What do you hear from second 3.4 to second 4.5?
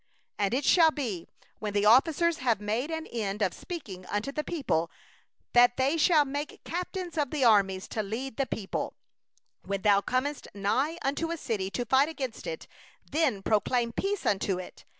of speaking unto the